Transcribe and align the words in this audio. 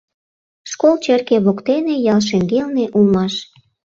Школ 0.71 0.93
черке 1.05 1.37
воктене, 1.45 1.95
ял 2.13 2.21
шеҥгелне, 2.27 2.85
улмаш. 2.97 3.33